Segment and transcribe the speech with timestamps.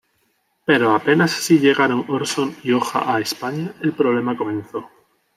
[0.65, 4.89] Pero apenas si llegaron Orson y Oja a España, el problema comenzó.